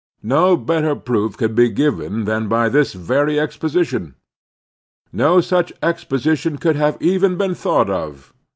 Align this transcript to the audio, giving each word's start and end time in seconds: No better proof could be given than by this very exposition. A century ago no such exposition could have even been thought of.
No 0.23 0.57
better 0.57 0.95
proof 0.95 1.37
could 1.37 1.53
be 1.53 1.69
given 1.69 2.25
than 2.25 2.47
by 2.47 2.69
this 2.69 2.93
very 2.93 3.39
exposition. 3.39 4.15
A 4.15 4.15
century 4.15 5.09
ago 5.09 5.09
no 5.13 5.41
such 5.41 5.73
exposition 5.83 6.57
could 6.57 6.75
have 6.75 6.97
even 6.99 7.37
been 7.37 7.53
thought 7.53 7.91
of. 7.91 8.33